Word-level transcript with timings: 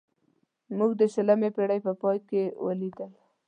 موږ 0.77 0.91
د 0.99 1.01
شلمې 1.13 1.49
پېړۍ 1.55 1.79
په 1.85 1.91
پای 2.01 2.17
کې 2.29 2.43
ولیدل. 2.65 3.11